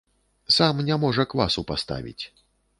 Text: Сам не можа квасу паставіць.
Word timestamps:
Сам 0.55 0.81
не 0.87 0.97
можа 1.05 1.27
квасу 1.35 1.67
паставіць. 1.73 2.21